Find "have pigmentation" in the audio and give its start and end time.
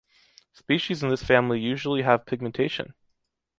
2.01-2.95